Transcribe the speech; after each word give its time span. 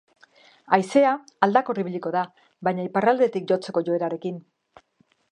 Haizea 0.77 1.09
aldakor 1.47 1.81
ibiliko 1.83 2.11
da, 2.15 2.23
baina 2.67 2.85
iparraldetik 2.87 3.45
jotzeko 3.53 3.83
joerarekin. 3.91 4.41